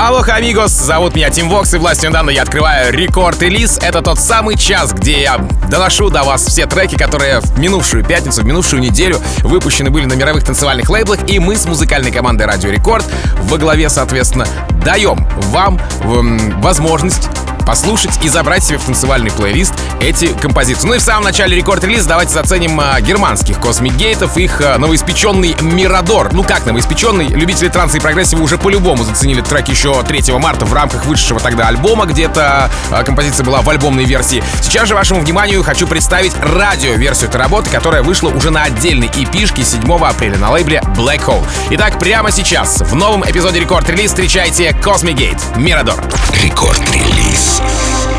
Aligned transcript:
Aloha, 0.00 0.36
amigos! 0.36 0.70
Зовут 0.70 1.16
меня 1.16 1.28
Тим 1.28 1.48
Вокс, 1.48 1.74
и 1.74 1.76
властью, 1.76 2.10
мне 2.10 2.17
данной 2.17 2.30
я 2.30 2.42
открываю 2.42 2.92
Record 2.92 3.29
Release. 3.29 3.78
Это 3.82 4.00
тот 4.00 4.20
самый 4.20 4.56
час, 4.56 4.92
где 4.92 5.22
я 5.22 5.38
доношу 5.68 6.08
до 6.08 6.22
вас 6.22 6.46
все 6.46 6.66
треки, 6.66 6.94
которые 6.96 7.40
в 7.40 7.58
минувшую 7.58 8.04
пятницу, 8.04 8.42
в 8.42 8.44
минувшую 8.44 8.80
неделю 8.80 9.20
выпущены 9.38 9.90
были 9.90 10.04
на 10.04 10.12
мировых 10.12 10.44
танцевальных 10.44 10.88
лейблах, 10.88 11.28
и 11.28 11.40
мы 11.40 11.56
с 11.56 11.66
музыкальной 11.66 12.12
командой 12.12 12.44
Радио 12.44 12.70
Рекорд 12.70 13.04
во 13.42 13.58
главе, 13.58 13.88
соответственно, 13.88 14.46
даем 14.84 15.28
вам 15.50 15.80
м, 16.02 16.60
возможность 16.60 17.28
послушать 17.68 18.24
и 18.24 18.30
забрать 18.30 18.64
себе 18.64 18.78
в 18.78 18.84
танцевальный 18.84 19.30
плейлист 19.30 19.74
эти 20.00 20.28
композиции. 20.28 20.86
Ну 20.86 20.94
и 20.94 20.98
в 20.98 21.02
самом 21.02 21.24
начале 21.24 21.54
рекорд-релиза 21.54 22.08
давайте 22.08 22.32
заценим 22.32 22.80
а, 22.80 22.98
германских 23.02 23.58
Cosmic 23.58 23.94
Гейтов, 23.94 24.38
их 24.38 24.62
а, 24.62 24.78
новоиспеченный 24.78 25.54
Мирадор. 25.60 26.32
Ну 26.32 26.42
как 26.44 26.64
новоиспеченный? 26.64 27.26
Любители 27.26 27.68
транса 27.68 27.98
и 27.98 28.00
прогрессива 28.00 28.40
уже 28.40 28.56
по-любому 28.56 29.04
заценили 29.04 29.42
трек 29.42 29.68
еще 29.68 30.02
3 30.02 30.32
марта 30.38 30.64
в 30.64 30.72
рамках 30.72 31.04
вышедшего 31.04 31.40
тогда 31.40 31.68
альбома, 31.68 32.06
где-то 32.06 32.70
а, 32.90 33.04
композиция 33.04 33.44
была 33.44 33.60
в 33.60 33.68
альбомной 33.68 34.06
версии. 34.06 34.42
Сейчас 34.62 34.88
же 34.88 34.94
вашему 34.94 35.20
вниманию 35.20 35.62
хочу 35.62 35.86
представить 35.86 36.32
радио-версию 36.40 37.28
этой 37.28 37.36
работы, 37.36 37.68
которая 37.68 38.02
вышла 38.02 38.30
уже 38.30 38.48
на 38.50 38.62
отдельной 38.62 39.08
эпишке 39.08 39.62
7 39.62 39.82
апреля 40.06 40.38
на 40.38 40.50
лейбле 40.52 40.80
Black 40.96 41.22
Hole. 41.26 41.44
Итак, 41.72 41.98
прямо 41.98 42.30
сейчас 42.30 42.80
в 42.80 42.94
новом 42.94 43.28
эпизоде 43.30 43.60
рекорд-релиз 43.60 44.12
встречайте 44.12 44.70
Cosmic 44.70 45.16
Gate 45.16 45.58
Мирадор. 45.58 46.02
Рекорд-релиз. 46.42 47.17
Peace. 47.38 48.17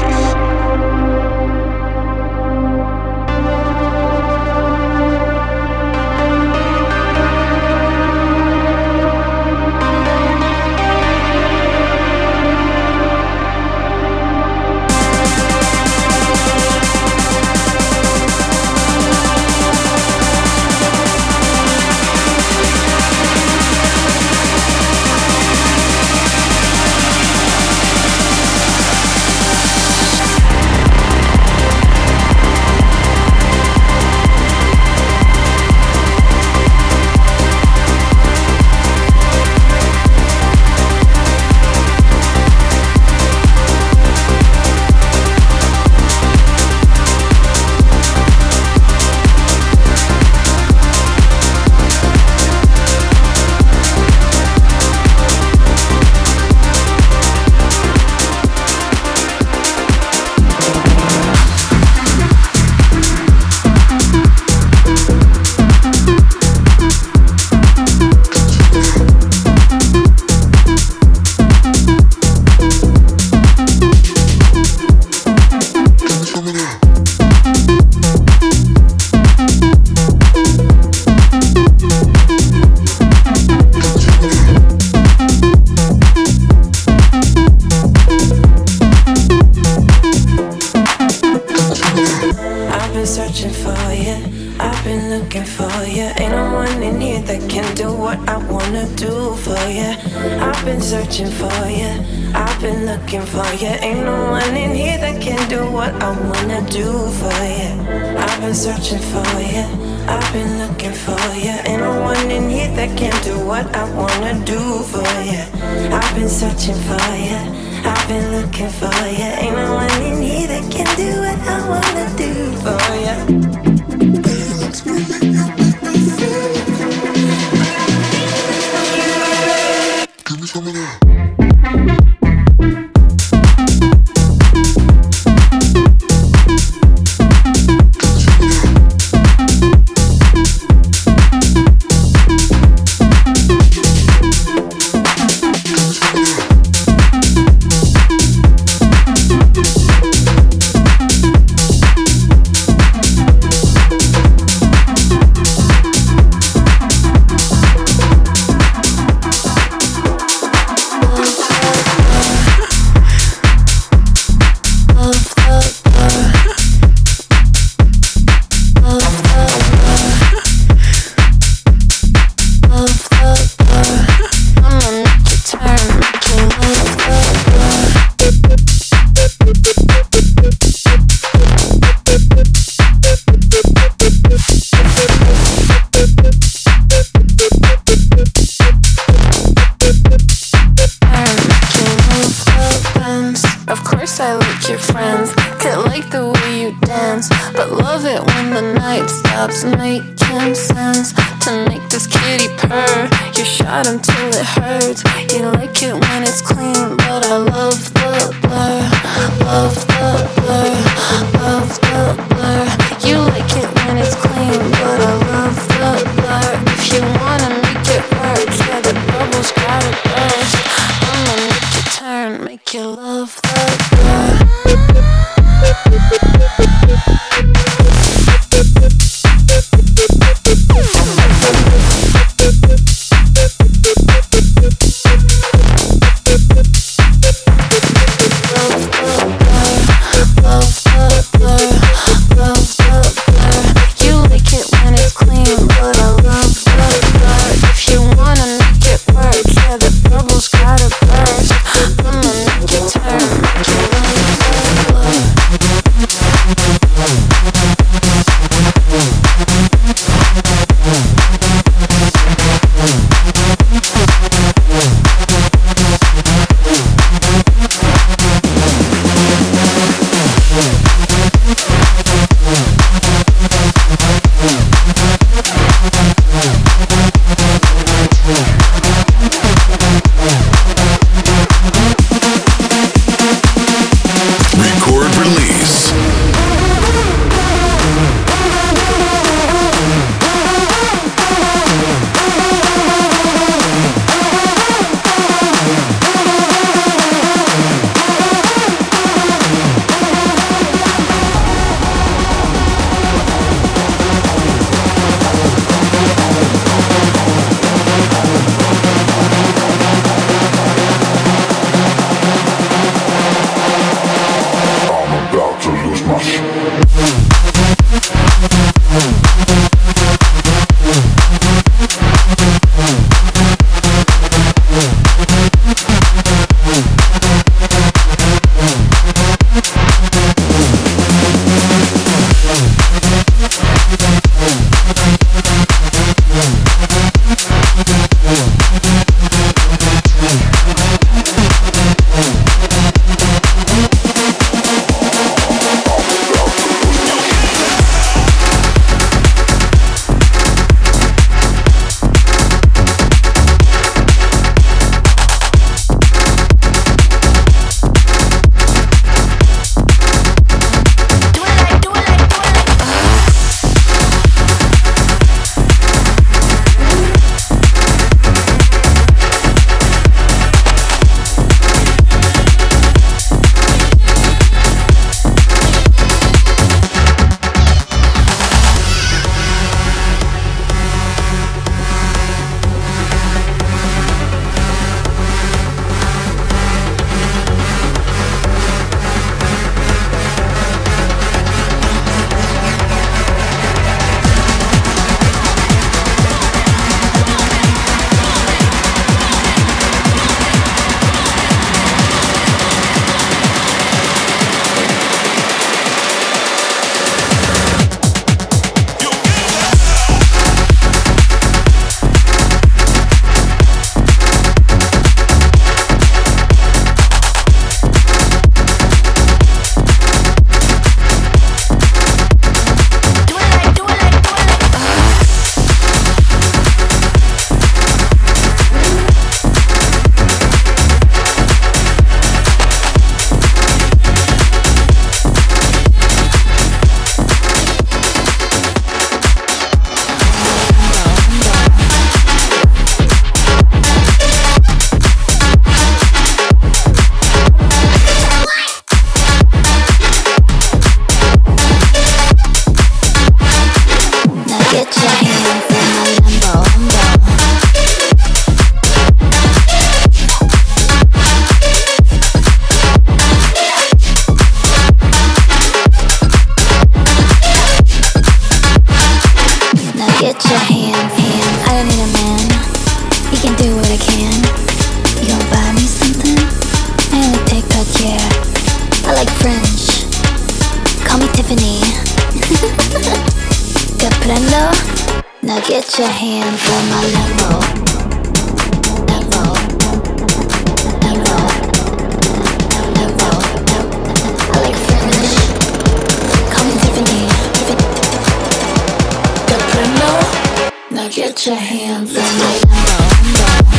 Now 501.00 501.08
get 501.08 501.46
your 501.46 501.56
hands 501.56 502.18
on 502.18 503.74
me. 503.74 503.79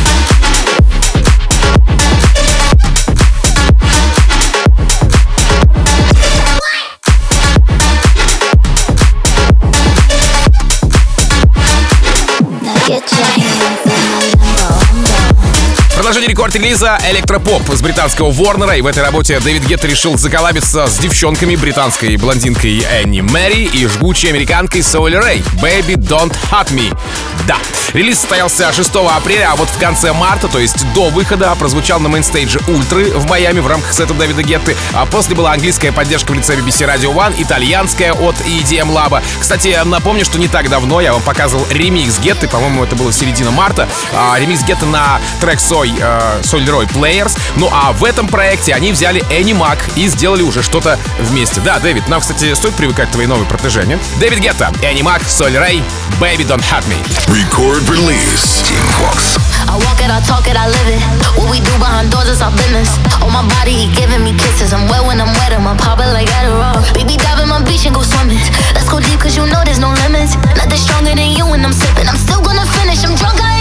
Релиза 16.55 16.97
электропоп 17.09 17.61
с 17.73 17.81
британского 17.81 18.31
Ворнера. 18.31 18.75
И 18.75 18.81
в 18.81 18.87
этой 18.87 19.01
работе 19.01 19.39
Дэвид 19.39 19.65
Гетт 19.65 19.85
решил 19.85 20.17
заколабиться 20.17 20.87
с 20.87 20.97
девчонками 20.97 21.55
британской 21.55 22.17
блондинкой 22.17 22.85
Энни 22.91 23.21
Мэри 23.21 23.69
и 23.73 23.87
жгучей 23.87 24.29
американкой 24.29 24.83
Соули 24.83 25.15
Рэй. 25.15 25.43
Baby 25.61 25.95
Don't 25.95 26.35
Hurt 26.51 26.73
Me. 26.73 26.95
Да, 27.47 27.57
релиз 27.93 28.19
состоялся 28.19 28.71
6 28.71 28.91
апреля, 29.09 29.51
а 29.51 29.55
вот 29.55 29.69
в 29.69 29.79
конце 29.79 30.13
марта, 30.13 30.47
то 30.47 30.59
есть 30.59 30.85
до 30.93 31.09
выхода, 31.09 31.53
прозвучал 31.55 31.99
на 31.99 32.09
мейнстейдже 32.09 32.59
Ультры 32.67 33.05
в 33.05 33.27
Майами 33.27 33.59
в 33.59 33.67
рамках 33.67 33.93
сета 33.93 34.13
Дэвида 34.13 34.43
Гетты, 34.43 34.75
а 34.93 35.05
после 35.05 35.35
была 35.35 35.51
английская 35.53 35.91
поддержка 35.91 36.31
в 36.31 36.35
лице 36.35 36.55
BBC 36.55 36.87
Radio 36.87 37.13
One, 37.13 37.33
итальянская 37.37 38.13
от 38.13 38.35
EDM 38.41 38.91
Lab. 38.91 39.21
Кстати, 39.39 39.79
напомню, 39.85 40.25
что 40.25 40.37
не 40.39 40.47
так 40.47 40.69
давно 40.69 41.01
я 41.01 41.13
вам 41.13 41.21
показывал 41.21 41.65
ремикс 41.71 42.19
Гетты, 42.19 42.47
по-моему, 42.47 42.83
это 42.83 42.95
было 42.95 43.11
середина 43.11 43.51
марта, 43.51 43.87
а, 44.13 44.37
ремикс 44.39 44.63
Гетты 44.63 44.85
на 44.85 45.19
трек 45.39 45.59
Сой, 45.59 45.93
э, 45.99 46.41
Соль 46.43 46.63
Leroy 46.63 46.91
Players. 46.91 47.37
Ну 47.55 47.69
а 47.71 47.91
в 47.93 48.03
этом 48.03 48.27
проекте 48.27 48.73
они 48.73 48.91
взяли 48.91 49.23
Энни 49.31 49.53
Мак 49.53 49.79
и 49.95 50.07
сделали 50.07 50.41
уже 50.41 50.61
что-то 50.61 50.99
вместе. 51.19 51.61
Да, 51.61 51.79
Дэвид, 51.79 52.07
нам, 52.07 52.21
кстати, 52.21 52.53
стоит 52.53 52.75
привыкать 52.75 53.09
к 53.09 53.11
твоей 53.11 53.27
новой 53.27 53.45
протеже, 53.45 53.81
Дэвид 54.19 54.39
Гетта, 54.39 54.71
Энни 54.83 55.01
Мак, 55.01 55.21
Соль 55.27 55.57
Рэй, 55.57 55.83
Baby 56.19 56.45
Don't 56.45 56.63
Hurt 56.71 56.85
Me. 56.87 57.30
Record 57.31 57.87
release. 57.87 58.59
Team 58.67 58.83
Fox. 58.99 59.39
I 59.63 59.79
walk 59.79 60.03
it, 60.03 60.11
I 60.11 60.19
talk 60.27 60.51
it, 60.51 60.59
I 60.59 60.67
live 60.67 60.89
it. 60.91 60.99
What 61.39 61.47
we 61.47 61.63
do 61.63 61.71
behind 61.79 62.11
doors 62.11 62.27
is 62.27 62.43
our 62.43 62.51
business. 62.51 62.91
On 63.23 63.31
my 63.31 63.39
body, 63.55 63.71
he 63.71 63.87
giving 63.95 64.19
me 64.19 64.35
kisses. 64.35 64.75
I'm 64.75 64.83
wet 64.91 64.99
when 65.07 65.15
I'm 65.23 65.31
wet, 65.39 65.55
I'm 65.55 65.63
popping 65.79 66.11
like 66.11 66.27
Adderall. 66.27 66.83
Baby, 66.91 67.15
dive 67.15 67.39
in 67.39 67.47
my 67.47 67.63
beach 67.63 67.87
and 67.87 67.95
go 67.95 68.03
swimming. 68.03 68.43
Let's 68.75 68.91
go 68.91 68.99
deep, 68.99 69.23
cause 69.23 69.39
you 69.39 69.47
know 69.47 69.63
there's 69.63 69.79
no 69.79 69.95
limits. 70.03 70.35
Nothing 70.59 70.75
stronger 70.75 71.15
than 71.15 71.31
you 71.31 71.47
when 71.47 71.63
I'm 71.63 71.71
sipping. 71.71 72.03
I'm 72.11 72.19
still 72.19 72.43
gonna 72.43 72.67
finish, 72.67 72.99
I'm 73.07 73.15
drunk, 73.15 73.39
I 73.39 73.60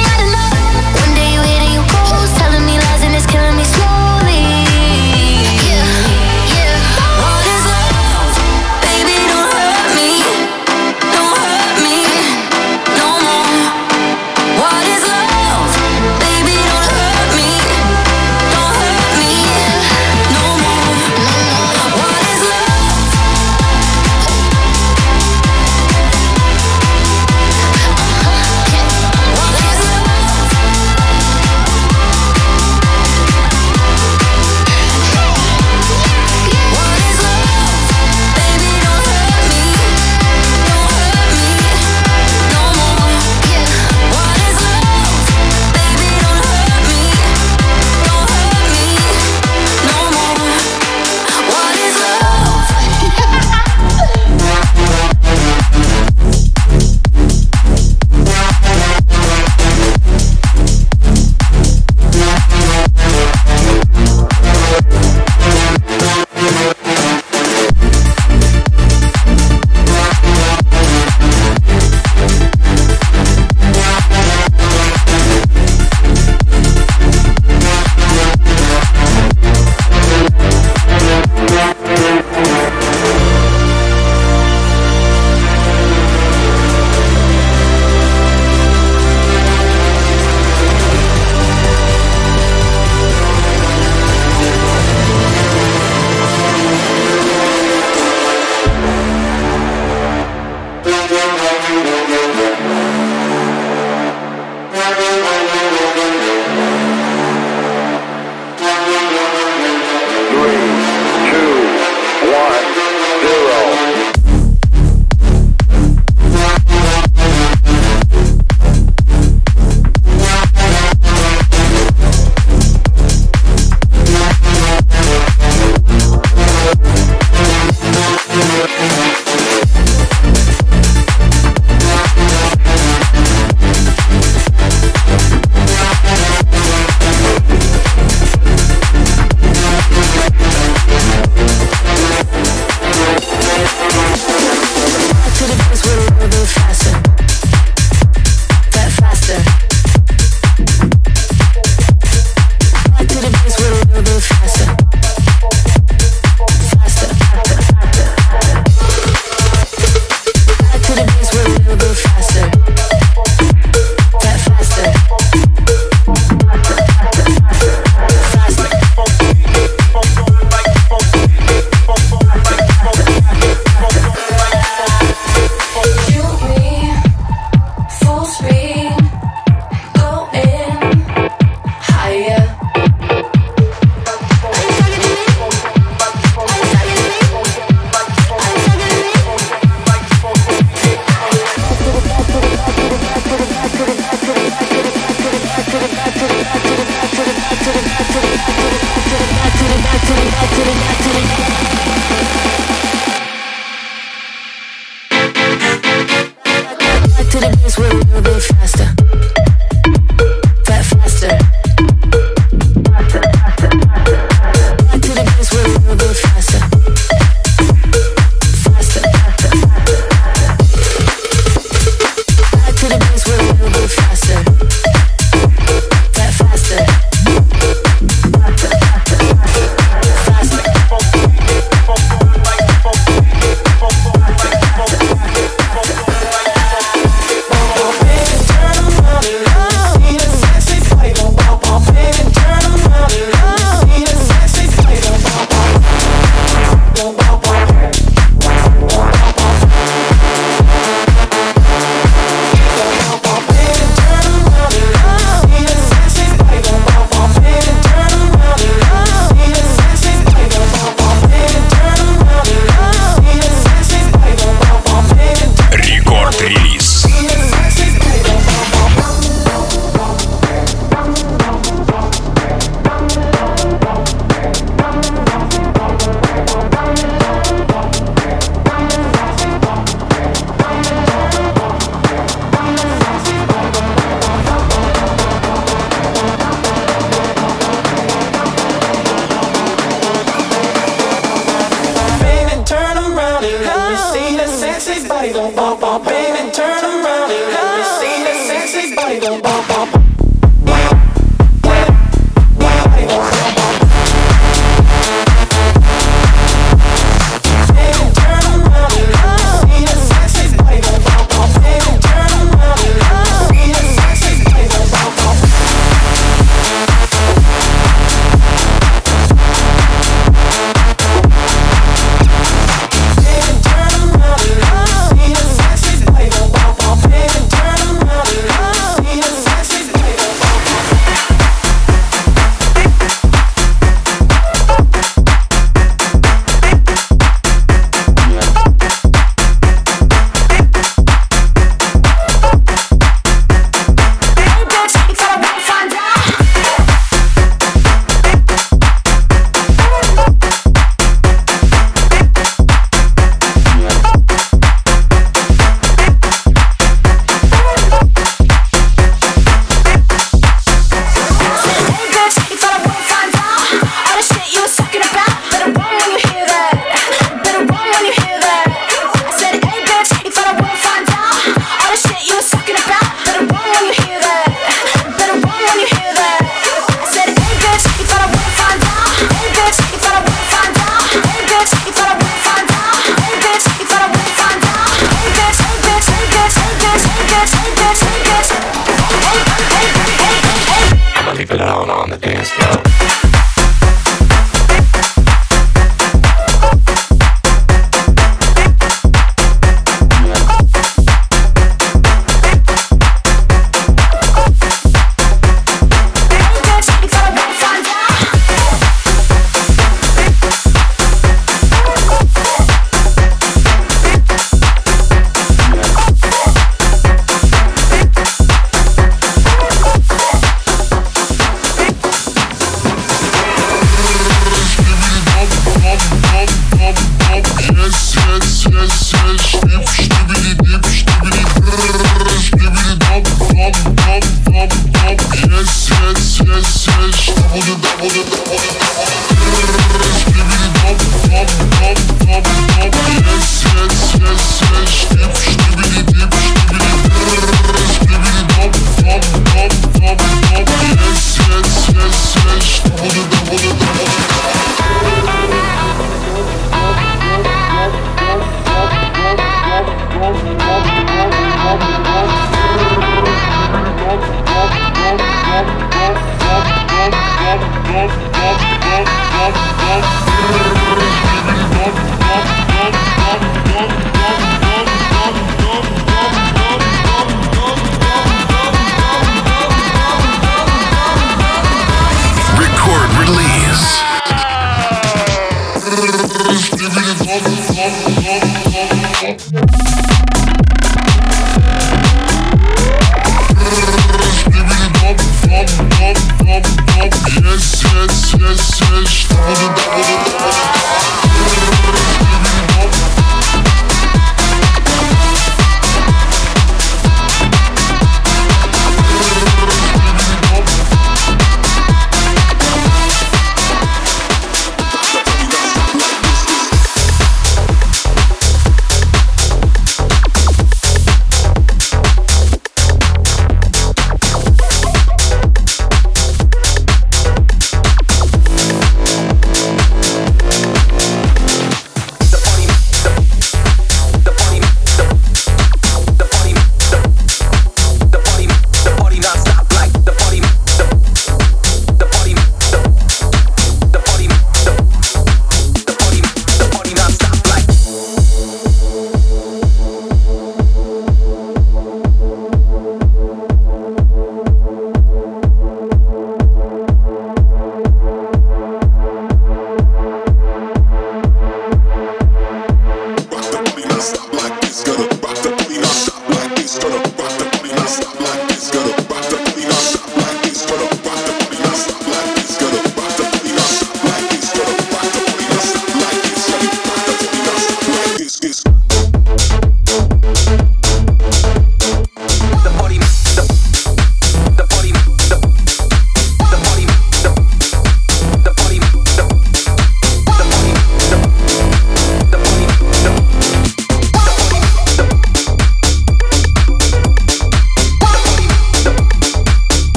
Yeah. 489.49 490.20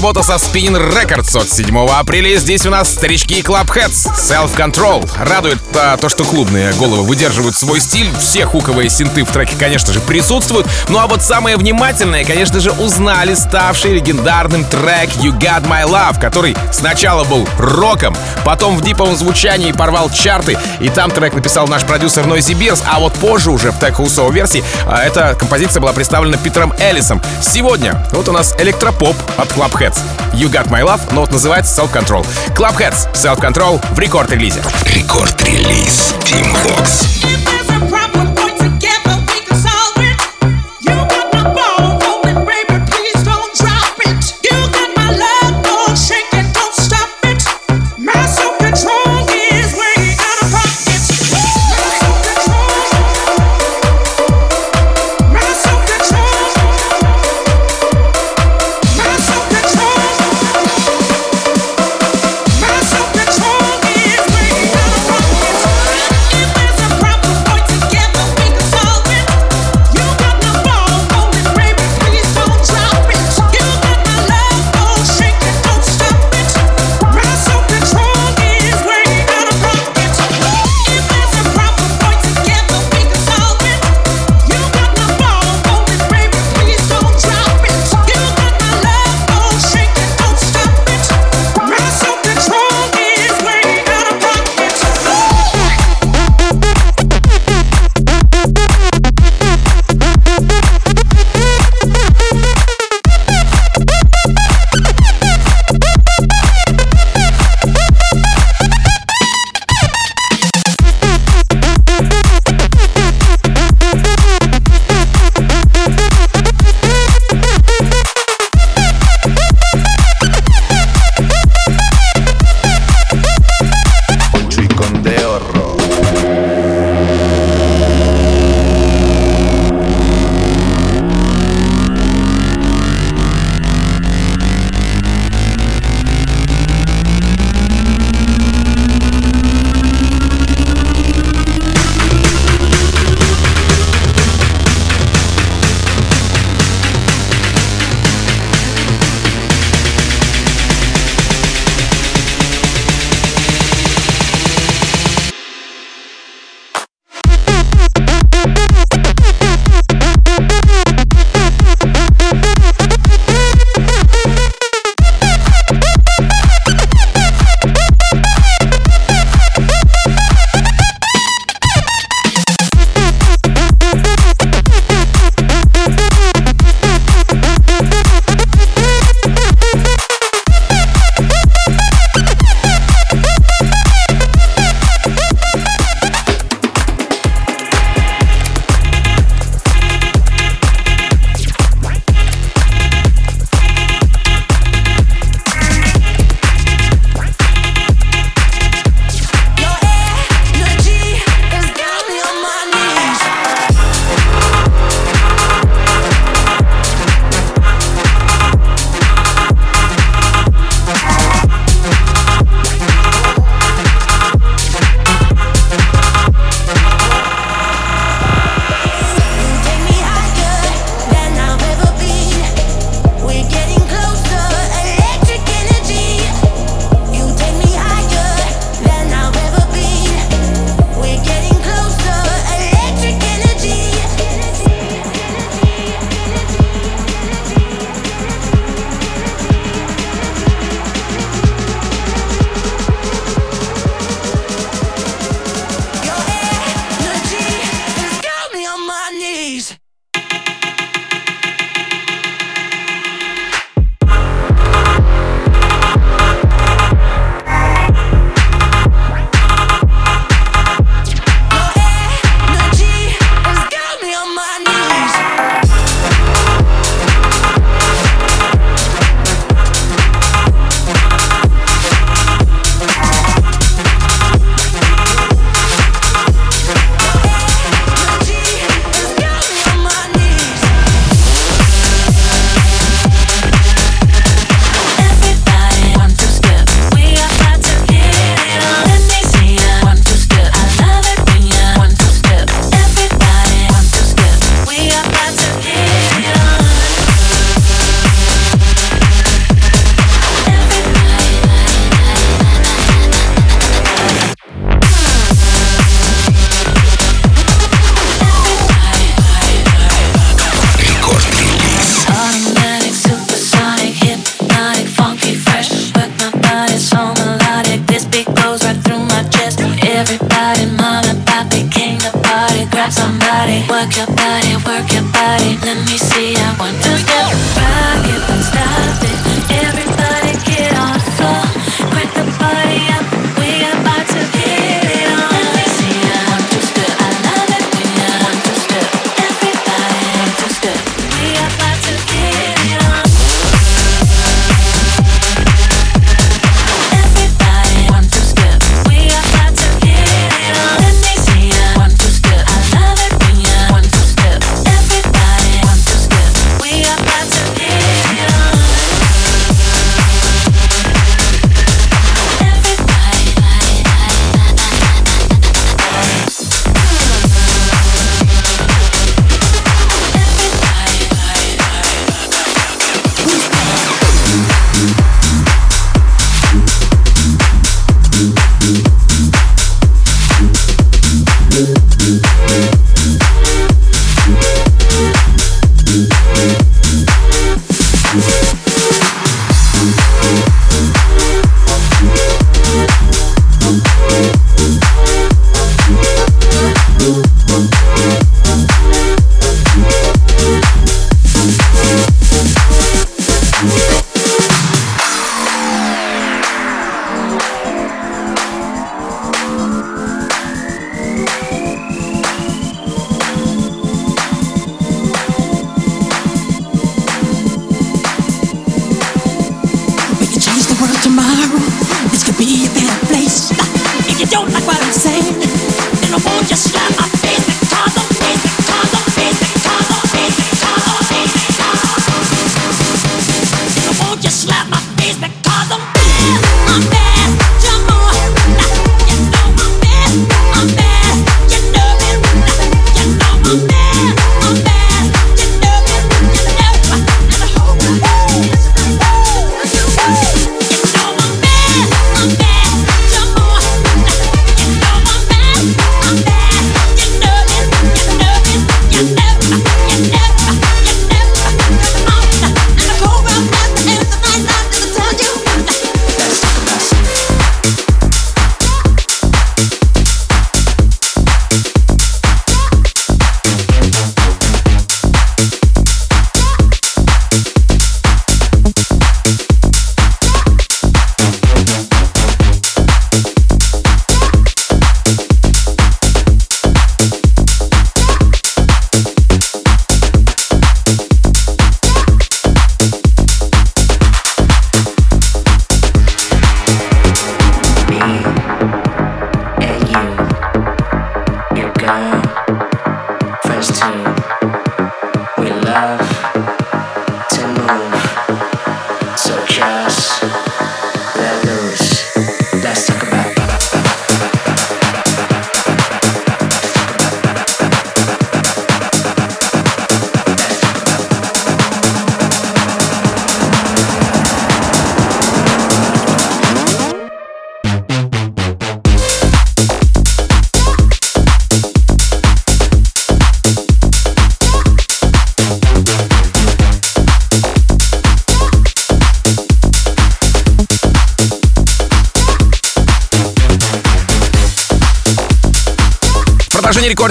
Работа 0.00 0.22
со 0.22 0.36
Spin 0.36 0.94
Records 0.94 1.38
от 1.38 1.50
7 1.50 1.76
апреля. 1.90 2.38
Здесь 2.38 2.64
у 2.64 2.70
нас 2.70 2.88
старички 2.88 3.42
Clubheads, 3.42 4.08
Self 4.14 4.56
Control. 4.56 5.06
Радует 5.22 5.58
а, 5.74 5.98
то, 5.98 6.08
что 6.08 6.24
клубные 6.24 6.72
головы 6.72 7.02
выдерживают 7.02 7.54
свой 7.54 7.80
стиль. 7.80 8.10
Все 8.18 8.46
хуковые 8.46 8.88
синты 8.88 9.24
в 9.24 9.30
треке, 9.30 9.56
конечно 9.58 9.92
же, 9.92 10.00
присутствуют. 10.00 10.66
Ну 10.88 10.98
а 10.98 11.06
вот 11.06 11.20
самые 11.20 11.58
внимательные, 11.58 12.24
конечно 12.24 12.60
же, 12.60 12.70
узнали 12.70 13.34
ставший 13.34 13.92
легендарным 13.92 14.64
трек 14.64 15.10
You 15.16 15.38
Got 15.38 15.68
My 15.68 15.84
Love, 15.84 16.18
который 16.18 16.56
сначала 16.72 17.24
был 17.24 17.46
роком, 17.58 18.16
потом 18.42 18.78
в 18.78 18.82
диповом 18.82 19.16
звучании 19.16 19.72
порвал 19.72 20.08
чарты, 20.08 20.56
и 20.80 20.88
там 20.88 21.10
трек 21.10 21.34
написал 21.34 21.68
наш 21.68 21.84
продюсер 21.84 22.24
Noisy 22.24 22.58
Beers, 22.58 22.82
а 22.86 23.00
вот 23.00 23.12
позже 23.14 23.50
уже 23.50 23.70
в 23.70 23.78
Tech 23.78 23.96
House 23.96 24.32
версии 24.32 24.64
а, 24.86 25.02
эта 25.02 25.34
композиция 25.38 25.82
была 25.82 25.92
представлена 25.92 26.38
Питером 26.38 26.72
Эллисом. 26.78 27.20
Сегодня 27.42 28.02
вот 28.12 28.26
у 28.28 28.32
нас 28.32 28.54
электропоп 28.58 29.14
от 29.36 29.48
Clubheads. 29.89 29.99
You 30.33 30.47
Got 30.47 30.69
My 30.69 30.83
Love, 30.83 31.01
но 31.11 31.21
вот 31.21 31.31
называется 31.31 31.81
Self 31.81 31.91
Control. 31.91 32.23
Clubheads 32.53 33.11
Self 33.13 33.39
Control 33.39 33.83
в 33.95 33.99
рекорд-релизе. 33.99 34.61
Рекорд-релиз 34.85 36.13
Team 36.21 36.55
Vox. 36.63 37.58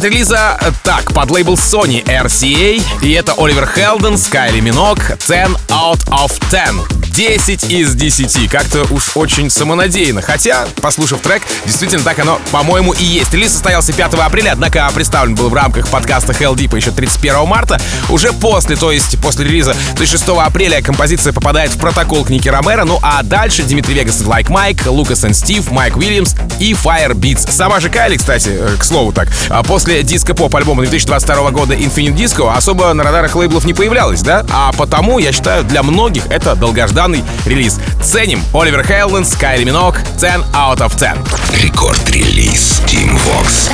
Релиза 0.09 0.57
так, 0.83 1.13
под 1.13 1.29
лейбл 1.29 1.53
Sony 1.53 2.03
RCA, 2.03 2.81
и 3.01 3.11
это 3.11 3.33
Оливер 3.37 3.67
Хелден, 3.67 4.17
Скайли 4.17 4.59
Минок, 4.59 5.17
10 5.19 5.55
out 5.69 6.03
of 6.09 6.31
10. 6.49 6.98
10 7.19 7.69
из 7.69 7.95
10. 7.95 8.49
Как-то 8.49 8.85
уж 8.91 9.11
очень 9.15 9.49
самонадеянно. 9.49 10.21
Хотя, 10.21 10.65
послушав 10.81 11.19
трек, 11.19 11.43
действительно 11.65 12.01
так 12.01 12.17
оно, 12.19 12.39
по-моему, 12.49 12.93
и 12.93 13.03
есть. 13.03 13.33
Релиз 13.33 13.51
состоялся 13.51 13.91
5 13.91 14.13
апреля, 14.13 14.53
однако 14.53 14.89
представлен 14.95 15.35
был 15.35 15.49
в 15.49 15.53
рамках 15.53 15.89
подкаста 15.89 16.31
Hell 16.31 16.55
Deep 16.55 16.73
еще 16.77 16.91
31 16.91 17.45
марта. 17.45 17.77
Уже 18.07 18.31
после, 18.31 18.77
то 18.77 18.93
есть 18.93 19.19
после 19.19 19.43
релиза, 19.43 19.75
то 19.95 19.99
есть 19.99 20.13
6 20.13 20.29
апреля 20.29 20.81
композиция 20.81 21.33
попадает 21.33 21.71
в 21.71 21.77
протокол 21.77 22.23
книги 22.23 22.47
Ромера. 22.47 22.85
Ну 22.85 22.99
а 23.01 23.21
дальше 23.21 23.63
Дмитрий 23.63 23.95
Вегас 23.95 24.21
и 24.21 24.23
Like 24.23 24.47
Mike, 24.47 24.89
Лукас 24.89 25.25
и 25.25 25.33
Стив, 25.33 25.69
Майк 25.71 25.97
Уильямс 25.97 26.35
и 26.61 26.71
Fire 26.71 27.11
Beats. 27.11 27.51
Сама 27.51 27.81
же 27.81 27.89
Кайли, 27.89 28.15
кстати, 28.15 28.47
э, 28.47 28.77
к 28.79 28.83
слову 28.85 29.11
так, 29.11 29.27
а 29.49 29.61
после 29.63 30.03
диско-поп 30.03 30.55
альбома 30.55 30.83
2022 30.83 31.51
года 31.51 31.73
Infinite 31.73 32.15
Disco 32.15 32.49
особо 32.55 32.93
на 32.93 33.03
радарах 33.03 33.35
лейблов 33.35 33.65
не 33.65 33.73
появлялась, 33.73 34.21
да? 34.21 34.45
А 34.53 34.71
потому, 34.71 35.19
я 35.19 35.33
считаю, 35.33 35.65
для 35.65 35.83
многих 35.83 36.23
это 36.29 36.55
долгожданный 36.55 37.08
долгожданный 37.09 37.23
релиз. 37.45 37.79
Ценим 38.03 38.43
Оливер 38.53 38.85
Хейланд, 38.85 39.27
Кайли 39.39 39.63
Минок, 39.63 39.97
10 40.19 40.43
out 40.53 40.79
of 40.79 40.95
10. 40.95 41.17
Рекорд-релиз 41.61 42.81
Team 42.87 43.17
Vox. 43.17 43.69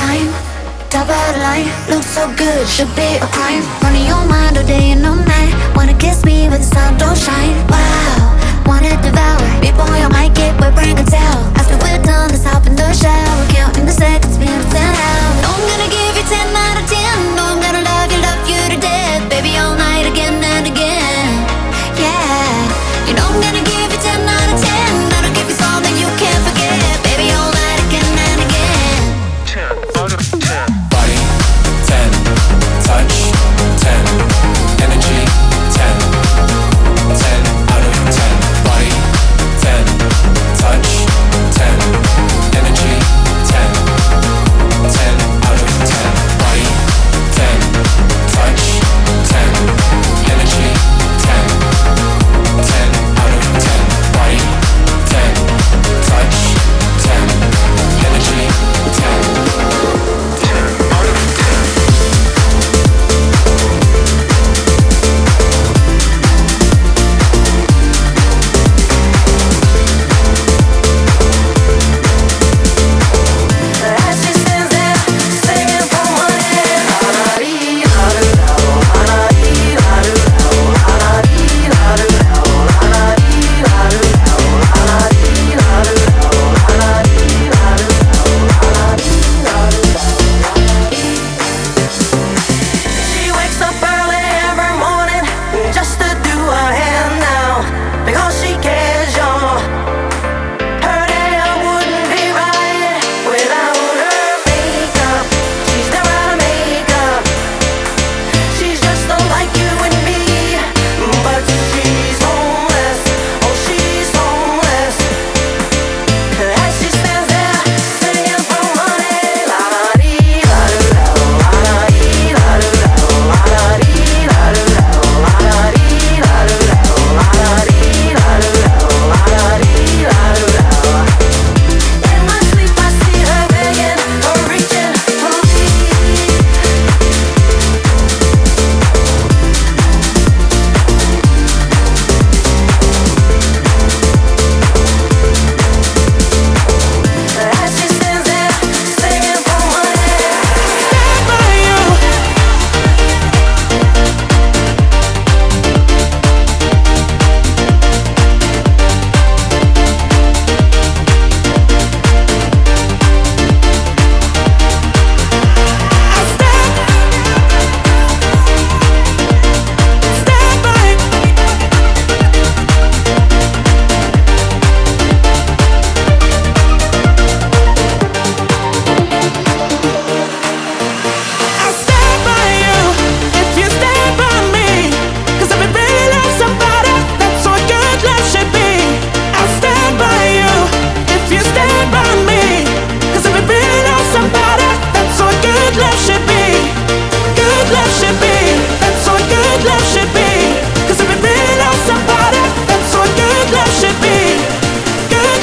Top 0.90 1.08
of 1.08 1.34
the 1.34 1.40
line, 1.40 1.68
looks 1.90 2.06
so 2.06 2.26
good, 2.36 2.66
should 2.68 2.88
be 2.94 3.18
a 3.20 3.26
crime. 3.26 3.62
Running 3.82 4.06
your 4.06 4.24
mind 4.26 4.56
all 4.56 4.64
day 4.64 4.92
and 4.92 5.04
all 5.04 5.16
night. 5.16 5.52
Wanna 5.74 5.94
kiss 5.94 6.24
me, 6.24 6.48
but 6.48 6.60
the 6.60 6.74
sun 6.74 6.96
don't 6.96 7.18
shine. 7.18 7.56
Wow, 7.68 8.32
wanna 8.64 8.96
devour. 9.02 9.42
Me 9.60 9.72
boy, 9.72 9.98
I 10.06 10.08
might 10.08 10.32
get 10.34 10.58
wet, 10.60 10.74
bring 10.74 10.96
a 10.96 11.04
towel. 11.04 11.42
After 11.56 11.76
we're 11.82 12.00
done, 12.02 12.30
let's 12.30 12.44
hop 12.44 12.66
in 12.66 12.76
the 12.76 12.92
shower. 12.94 13.46
Counting 13.52 13.84
the 13.84 13.92
seconds, 13.92 14.38
been 14.38 14.46
10 14.46 14.94
hours. 15.04 15.38
I'm 15.44 15.62
gonna 15.70 15.90
give 15.90 16.16
you 16.16 16.24
10 16.24 16.56
out 16.56 16.65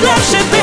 love 0.03 0.21
should 0.25 0.51
be 0.51 0.62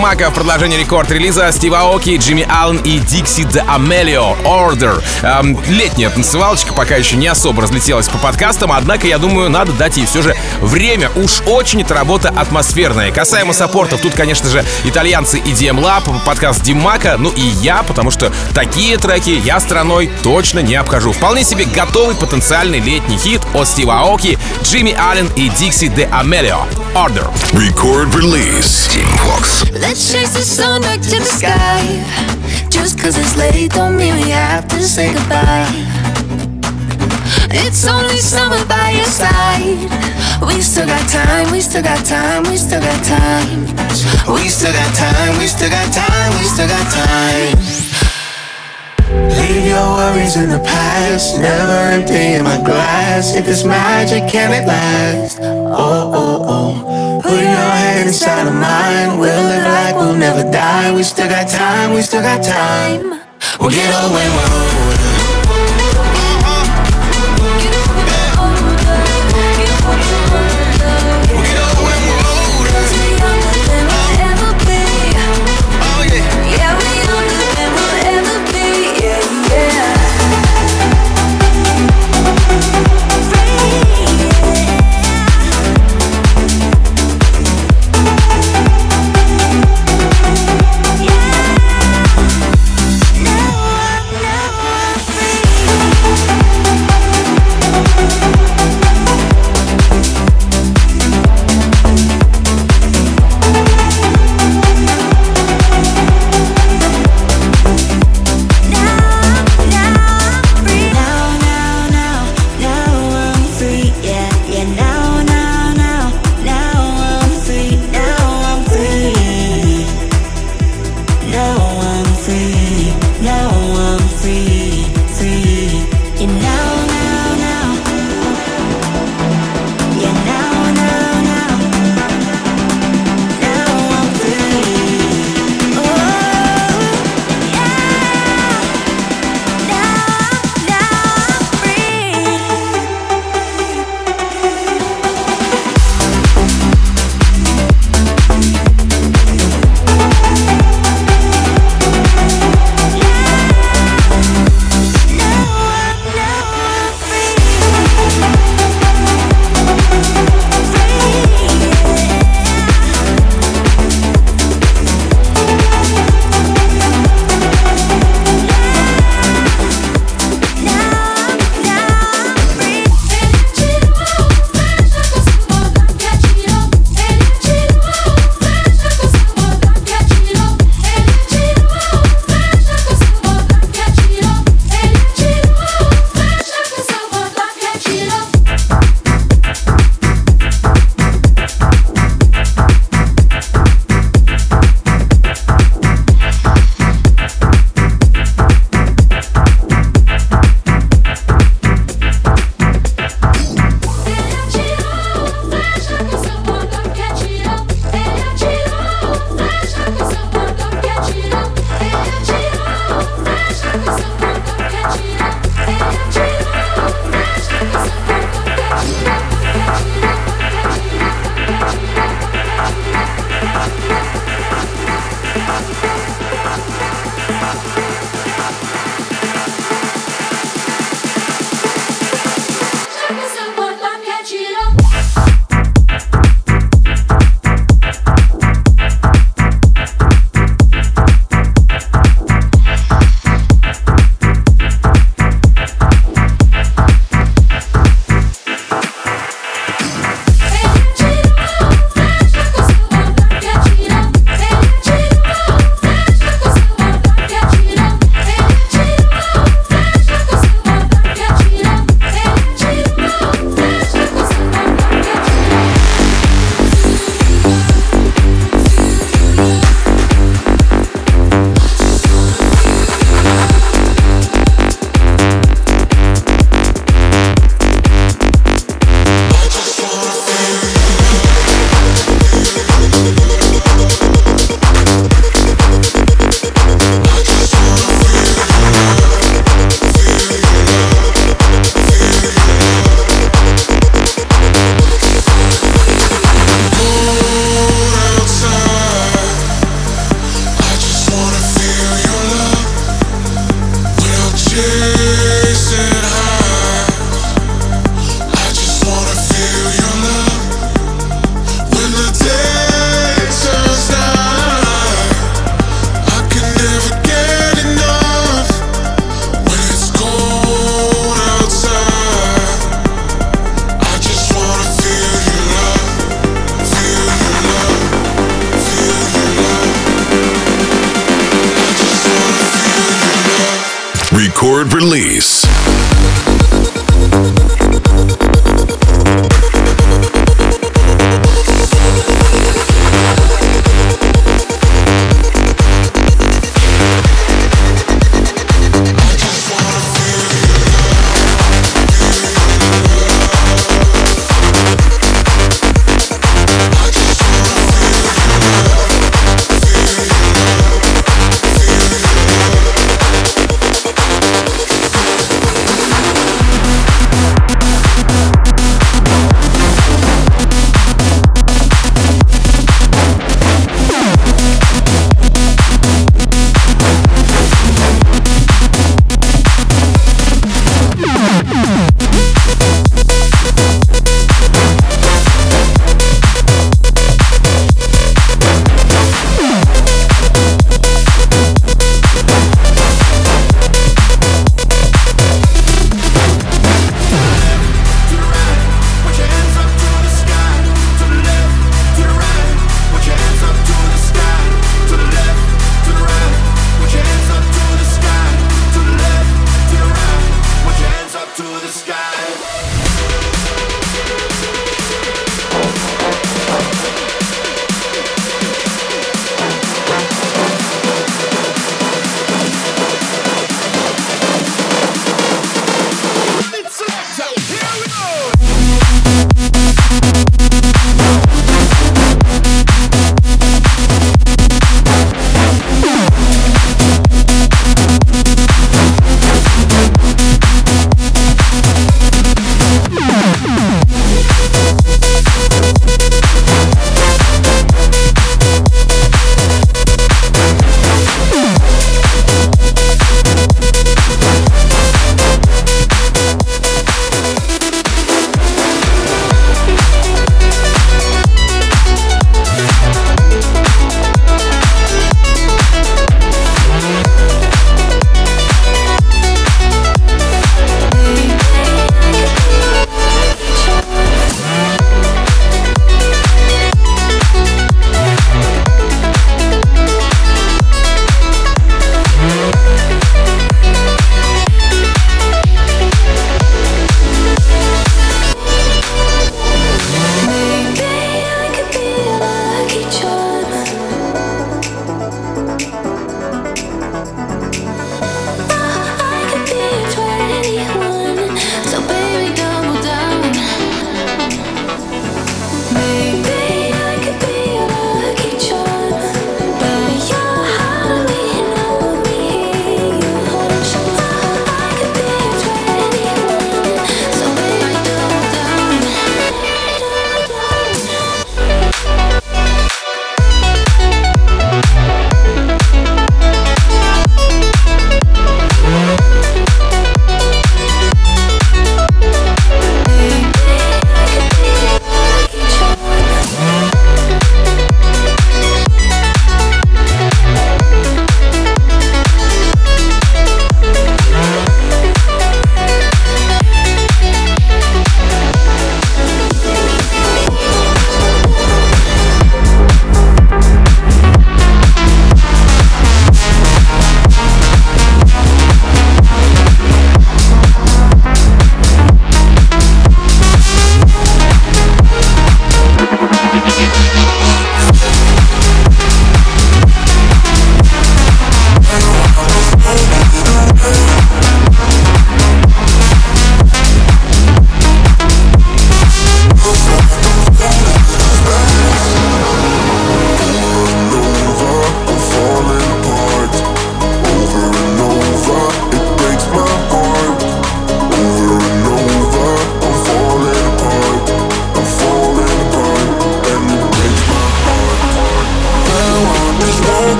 Димака 0.00 0.30
в 0.30 0.32
продолжении 0.32 0.78
рекорд-релиза 0.78 1.52
Стива 1.52 1.94
Оки, 1.94 2.16
Джимми 2.16 2.48
Аллен 2.50 2.78
и 2.84 2.98
Дикси 3.00 3.44
де 3.44 3.60
Амелио 3.60 4.34
Order. 4.46 5.02
Эм, 5.20 5.58
летняя 5.68 6.08
танцевалочка 6.08 6.72
пока 6.72 6.96
еще 6.96 7.16
не 7.16 7.26
особо 7.26 7.60
разлетелась 7.60 8.08
по 8.08 8.16
подкастам, 8.16 8.72
однако, 8.72 9.06
я 9.06 9.18
думаю, 9.18 9.50
надо 9.50 9.72
дать 9.72 9.98
ей 9.98 10.06
все 10.06 10.22
же 10.22 10.34
время. 10.62 11.10
Уж 11.16 11.42
очень 11.44 11.82
эта 11.82 11.92
работа 11.92 12.30
атмосферная. 12.34 13.12
Касаемо 13.12 13.52
саппортов, 13.52 14.00
тут, 14.00 14.14
конечно 14.14 14.48
же, 14.48 14.64
итальянцы 14.84 15.38
и 15.38 15.50
DM 15.50 15.78
Lab, 15.78 16.04
подкаст 16.24 16.62
Димака, 16.62 17.16
ну 17.18 17.30
и 17.36 17.42
я, 17.42 17.82
потому 17.82 18.10
что 18.10 18.32
такие 18.54 18.96
треки 18.96 19.38
я 19.44 19.60
страной 19.60 20.10
точно 20.22 20.60
не 20.60 20.76
обхожу. 20.76 21.12
Вполне 21.12 21.44
себе 21.44 21.66
готовый 21.66 22.14
потенциальный 22.14 22.80
летний 22.80 23.18
хит 23.18 23.42
от 23.52 23.68
Стива 23.68 24.00
Оки, 24.10 24.38
Джимми 24.64 24.96
Аллен 24.98 25.28
и 25.36 25.50
Дикси 25.50 25.88
де 25.88 26.08
Амелио 26.10 26.60
Order. 26.94 27.28
Record 27.52 28.14
release. 28.14 28.88
Team 28.88 29.06
Fox. 29.18 29.70
Let's 29.90 30.12
chase 30.12 30.34
the 30.34 30.42
sun 30.42 30.82
back 30.82 31.00
to 31.00 31.18
the 31.18 31.26
sky. 31.26 31.82
Just 32.70 32.96
cause 32.96 33.18
it's 33.18 33.36
late 33.36 33.72
don't 33.72 33.96
mean 33.96 34.14
we 34.14 34.30
have 34.30 34.68
to 34.68 34.80
say 34.84 35.12
goodbye. 35.12 35.66
It's 37.50 37.84
only 37.88 38.18
summer 38.18 38.64
by 38.66 38.90
your 38.94 39.10
side. 39.10 39.90
We 40.46 40.62
still 40.62 40.86
got 40.86 41.10
time, 41.10 41.50
we 41.50 41.60
still 41.60 41.82
got 41.82 42.06
time, 42.06 42.44
we 42.44 42.56
still 42.56 42.80
got 42.80 43.02
time. 43.02 43.66
We 44.30 44.46
still 44.46 44.70
got 44.70 44.94
time, 44.94 45.36
we 45.40 45.48
still 45.48 45.70
got 45.70 45.92
time, 45.92 46.38
we 46.38 46.44
still 46.46 46.68
got 46.70 46.86
time. 46.94 47.58
Leave 49.42 49.74
your 49.74 49.90
worries 49.98 50.36
in 50.36 50.50
the 50.50 50.62
past, 50.62 51.40
never 51.40 51.90
empty 51.90 52.38
in 52.38 52.44
my 52.44 52.62
glass. 52.62 53.34
If 53.34 53.48
it's 53.48 53.64
magic, 53.64 54.30
can 54.30 54.54
it 54.54 54.68
last? 54.68 55.40
Oh, 55.42 56.14
oh, 56.14 56.46
oh. 56.46 57.09
Put 57.22 57.32
your 57.32 57.70
head 57.82 58.06
inside 58.06 58.46
of 58.46 58.54
mine. 58.54 59.18
We'll 59.18 59.44
live 59.44 59.64
like 59.64 59.94
we'll 59.94 60.16
never 60.16 60.50
die. 60.50 60.90
We 60.94 61.02
still 61.02 61.28
got 61.28 61.48
time, 61.48 61.92
we 61.92 62.00
still 62.02 62.22
got 62.22 62.42
time. 62.42 63.20
We'll 63.60 63.70
get 63.70 63.92
when 64.12 64.30
we're 64.36 64.99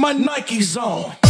my 0.00 0.14
Nikes 0.14 0.80
on. 0.82 1.29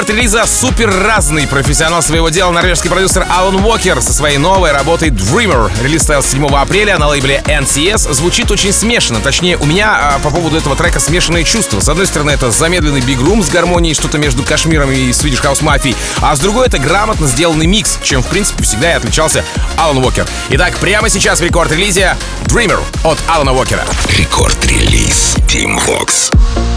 Продолжение 0.00 0.30
Record 0.30 0.36
Release'а 0.36 0.46
супер 0.46 0.90
разный 1.04 1.46
профессионал 1.46 2.00
своего 2.00 2.30
дела 2.30 2.50
норвежский 2.52 2.88
продюсер 2.88 3.26
Алан 3.28 3.56
Уокер 3.56 4.00
со 4.00 4.14
своей 4.14 4.38
новой 4.38 4.72
работой 4.72 5.10
Dreamer. 5.10 5.70
Релиз 5.82 6.00
состоялся 6.00 6.30
7 6.30 6.46
апреля 6.46 6.96
на 6.96 7.08
лейбле 7.08 7.42
NCS. 7.46 8.10
Звучит 8.14 8.50
очень 8.50 8.72
смешно. 8.72 9.20
Точнее, 9.22 9.58
у 9.58 9.66
меня 9.66 10.14
а, 10.14 10.18
по 10.20 10.30
поводу 10.30 10.56
этого 10.56 10.74
трека 10.74 11.00
смешанные 11.00 11.44
чувства. 11.44 11.80
С 11.80 11.88
одной 11.90 12.06
стороны, 12.06 12.30
это 12.30 12.50
замедленный 12.50 13.00
Room 13.00 13.42
с 13.42 13.50
гармонией, 13.50 13.94
что-то 13.94 14.16
между 14.16 14.42
Кашмиром 14.42 14.90
и 14.90 15.10
Swedish 15.10 15.42
House 15.42 15.62
Mafia. 15.62 15.94
А 16.22 16.34
с 16.34 16.40
другой, 16.40 16.68
это 16.68 16.78
грамотно 16.78 17.26
сделанный 17.26 17.66
микс, 17.66 17.98
чем, 18.02 18.22
в 18.22 18.26
принципе, 18.26 18.62
всегда 18.62 18.92
и 18.92 18.94
отличался 18.94 19.44
Алан 19.76 19.98
Уокер. 19.98 20.26
Итак, 20.50 20.78
прямо 20.78 21.10
сейчас 21.10 21.40
в 21.40 21.42
Record 21.42 21.72
Release'е 21.72 22.16
Dreamer 22.46 22.80
от 23.04 23.18
Алана 23.28 23.52
Уокера. 23.52 23.84
Record 24.16 24.67
Release. 24.67 25.36
Тим 25.46 25.78
Вокс. 25.86 26.69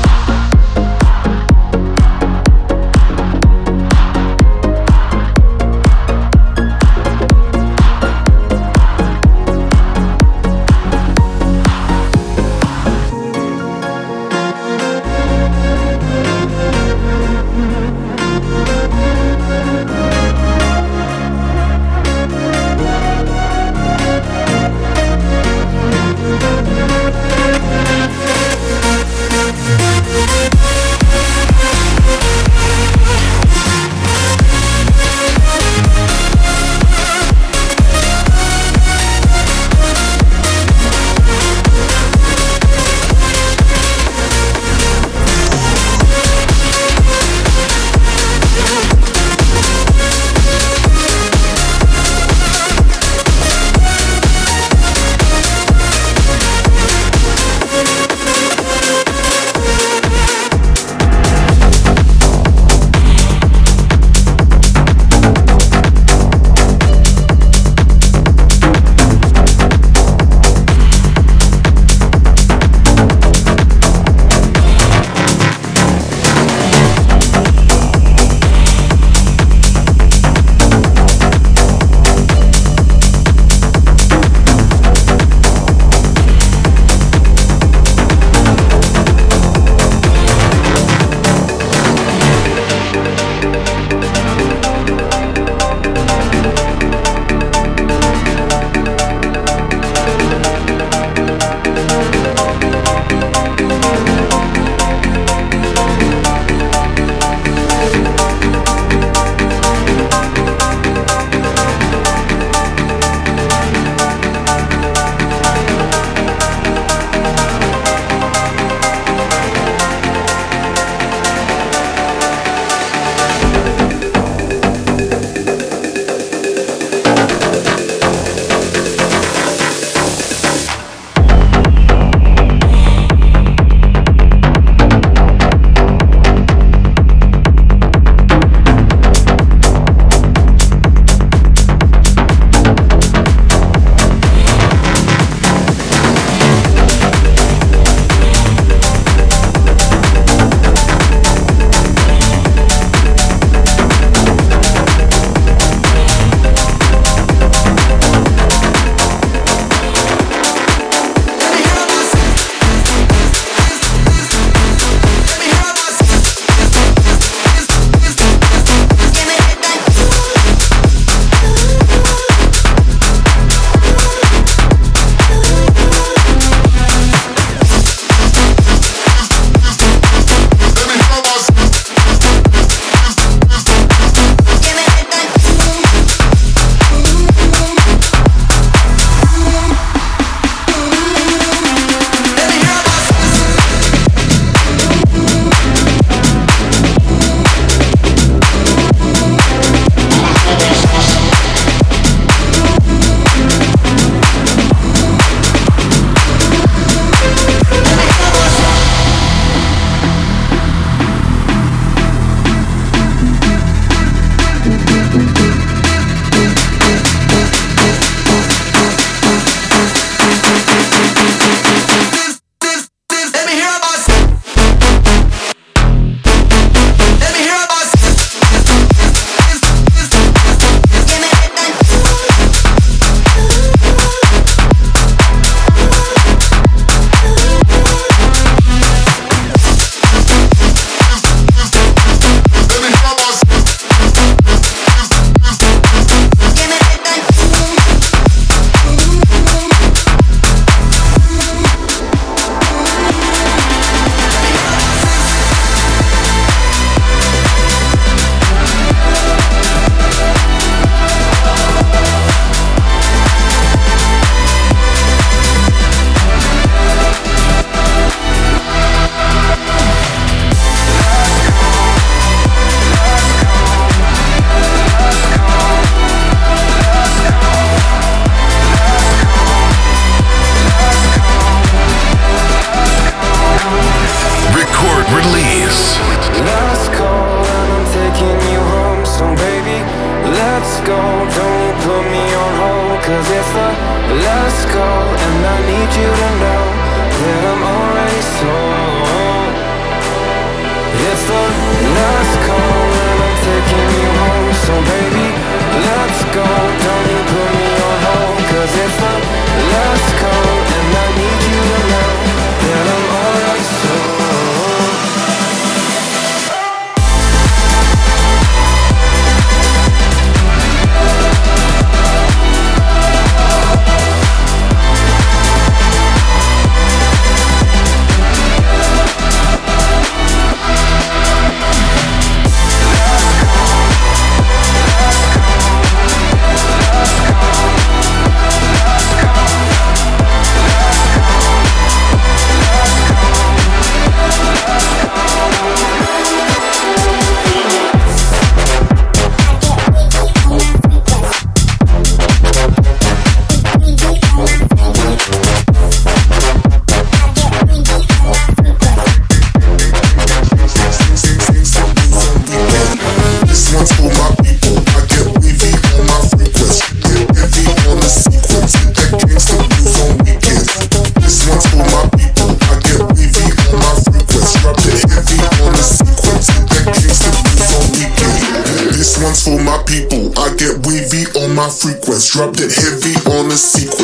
dropped 382.33 382.61
it 382.61 382.73
heavy 382.73 383.13
on 383.37 383.47
the 383.47 383.55
sequel. 383.55 384.02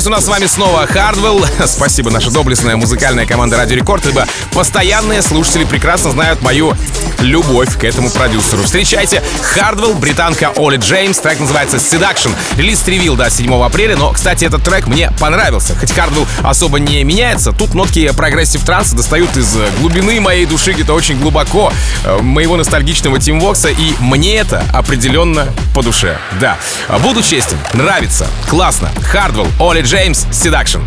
Занавес 0.00 0.06
у 0.06 0.10
нас 0.10 0.24
с 0.24 0.28
вами 0.28 0.46
снова 0.46 0.86
Хардвелл. 0.86 1.44
Спасибо, 1.66 2.10
наша 2.10 2.30
доблестная 2.30 2.76
музыкальная 2.76 3.26
команда 3.26 3.56
Радио 3.56 3.76
Рекорд, 3.76 4.06
ибо 4.06 4.26
постоянные 4.52 5.22
слушатели 5.22 5.64
прекрасно 5.64 6.10
знают 6.10 6.42
мою 6.42 6.74
любовь 7.20 7.78
к 7.78 7.84
этому 7.84 8.10
продюсеру. 8.10 8.62
Встречайте, 8.62 9.22
Хардвелл, 9.42 9.94
британец 9.94 10.52
Оли 10.56 10.76
Джеймс, 10.76 11.18
трек 11.18 11.40
называется 11.40 11.76
Seduction. 11.76 12.30
Релиз 12.56 12.80
Revealed, 12.80 13.30
7 13.30 13.52
апреля, 13.62 13.96
но, 13.96 14.12
кстати, 14.12 14.44
этот 14.44 14.62
трек 14.62 14.86
мне 14.86 15.12
понравился. 15.18 15.74
Хоть 15.76 15.92
Хардвелл 15.92 16.26
особо 16.42 16.78
не 16.78 17.02
меняется, 17.04 17.52
тут 17.52 17.74
нотки 17.74 18.10
прогрессив 18.12 18.64
транса 18.64 18.96
достают 18.96 19.36
из 19.36 19.56
глубины 19.80 20.20
моей 20.20 20.46
души 20.46 20.72
где-то 20.72 20.94
очень 20.94 21.18
глубоко 21.18 21.72
э, 22.04 22.18
моего 22.20 22.56
ностальгичного 22.56 23.18
Тим 23.18 23.40
Вокса, 23.40 23.68
и 23.68 23.94
мне 24.00 24.36
это 24.36 24.64
определенно 24.72 25.46
по 25.74 25.82
душе. 25.82 26.18
Да, 26.40 26.58
буду 27.02 27.22
честен, 27.22 27.58
нравится, 27.74 28.26
классно. 28.48 28.90
Хардвелл, 29.02 29.48
Оли 29.58 29.82
Джеймс, 29.82 30.26
Seduction. 30.26 30.82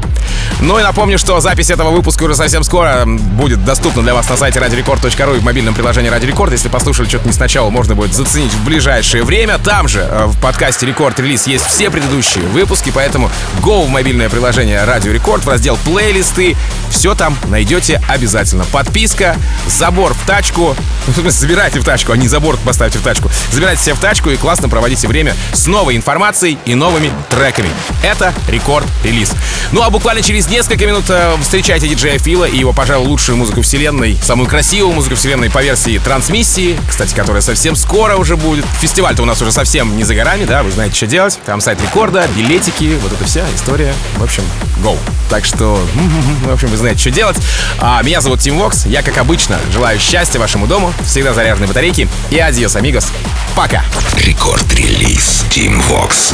Ну 0.64 0.80
и 0.80 0.82
напомню, 0.82 1.18
что 1.20 1.42
запись 1.42 1.70
этого 1.70 1.90
выпуска 1.90 2.24
уже 2.24 2.36
совсем 2.36 2.64
скоро 2.64 3.04
будет 3.06 3.66
доступна 3.66 4.02
для 4.02 4.14
вас 4.14 4.30
на 4.30 4.38
сайте 4.38 4.60
radiorecord.ru 4.60 5.36
и 5.36 5.40
в 5.40 5.44
мобильном 5.44 5.74
приложении 5.74 6.08
Радио 6.08 6.30
Рекорд. 6.30 6.54
Если 6.54 6.70
послушали 6.70 7.10
что-то 7.10 7.28
не 7.28 7.34
сначала, 7.34 7.70
можно 7.70 7.96
будет 7.96 8.14
заценить 8.14 8.54
в 8.54 8.64
ближайшее 8.64 9.24
время. 9.24 9.58
Там 9.58 9.90
же 9.90 10.00
э, 10.00 10.26
в 10.28 10.40
подкасте 10.40 10.86
Record 10.86 11.20
Release 11.20 11.48
есть 11.48 11.66
все 11.66 11.90
предыдущие 11.90 12.46
выпуски, 12.46 12.94
поэтому 12.96 13.30
go 13.60 13.86
в 13.86 13.90
мобильное 13.90 14.30
приложение 14.30 14.86
Радио 14.86 15.12
Рекорд 15.12 15.44
в 15.44 15.50
раздел 15.50 15.78
плейлисты. 15.84 16.56
Все 16.94 17.16
там 17.16 17.36
найдете 17.46 18.00
обязательно. 18.08 18.66
Подписка, 18.66 19.36
забор 19.68 20.14
в 20.14 20.26
тачку. 20.28 20.76
Забирайте 21.28 21.80
в 21.80 21.84
тачку, 21.84 22.12
а 22.12 22.18
не 22.18 22.28
забор 22.28 22.56
поставьте 22.64 23.00
в 23.00 23.02
тачку. 23.02 23.32
Забирайте 23.52 23.82
себе 23.84 23.96
в 23.96 24.00
тачку 24.00 24.30
и 24.30 24.38
классно 24.38 24.70
проводите 24.70 25.08
время 25.08 25.36
с 25.54 25.66
новой 25.66 25.96
информацией 25.96 26.60
и 26.66 26.76
новыми 26.76 27.12
треками. 27.32 27.70
Это 28.04 28.32
Рекорд 28.48 28.86
Релиз. 29.04 29.34
Ну 29.72 29.82
а 29.82 29.90
буквально 29.90 30.22
через 30.22 30.48
несколько 30.48 30.86
минут 30.86 31.06
э, 31.10 31.36
встречайте 31.42 31.88
диджея 31.88 32.20
Фила 32.20 32.46
и 32.46 32.58
его, 32.58 32.74
пожалуй, 32.74 33.08
лучшую 33.08 33.38
музыку 33.38 33.64
вселенной, 33.64 34.18
самую 34.22 34.48
красивую 34.48 34.94
музыку 34.94 35.16
вселенной 35.16 35.50
по 35.50 35.64
версии 35.64 35.98
трансмиссии, 35.98 36.80
кстати, 36.88 37.16
которая 37.16 37.42
совсем 37.42 37.76
скоро 37.76 38.18
уже 38.18 38.38
будет. 38.38 38.66
Фестиваль-то 38.80 39.24
у 39.24 39.26
нас 39.26 39.42
уже 39.42 39.52
совсем 39.52 39.98
не 39.98 40.04
за 40.04 40.14
горами, 40.14 40.46
да, 40.46 40.62
вы 40.62 40.70
знаете, 40.70 40.96
что 40.96 41.08
делать. 41.08 41.40
Там 41.46 41.60
сайт 41.60 41.82
рекорда, 41.82 42.28
билетики, 42.38 42.98
вот 43.02 43.12
эта 43.12 43.26
вся 43.26 43.44
история. 43.56 43.94
В 44.18 44.24
общем, 44.24 44.44
go. 44.84 44.96
Так 45.30 45.44
что, 45.44 45.84
в 46.44 46.52
общем, 46.52 46.68
вы 46.68 46.78
знаете, 46.84 47.02
что 47.02 47.12
делать. 47.12 47.38
А, 47.80 48.02
меня 48.04 48.22
зовут 48.22 48.42
Тим 48.42 48.60
Вокс. 48.60 48.86
Я, 48.86 49.02
как 49.02 49.18
обычно, 49.18 49.58
желаю 49.72 50.00
счастья 50.00 50.40
вашему 50.40 50.68
дому, 50.68 50.94
всегда 51.04 51.34
заряженной 51.34 51.68
батарейки. 51.68 52.10
И 52.30 52.38
adiós, 52.40 52.76
amigos. 52.76 53.12
Пока. 53.56 53.84
Record 54.18 54.73
Release. 54.73 55.46
Тим 55.50 55.82
Вокс. 55.90 56.34